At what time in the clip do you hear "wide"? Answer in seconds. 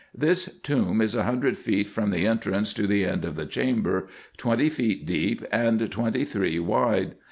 6.57-7.13